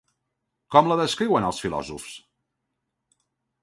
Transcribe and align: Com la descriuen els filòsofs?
Com 0.75 0.89
la 0.93 0.97
descriuen 1.01 1.47
els 1.51 1.63
filòsofs? 1.67 2.19